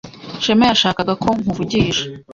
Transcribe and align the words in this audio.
Shema 0.43 0.65
yashakaga 0.71 1.13
ko 1.23 1.29
nkuvugisha. 1.41 2.03